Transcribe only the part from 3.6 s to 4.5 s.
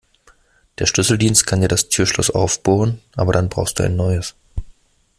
du ein neues.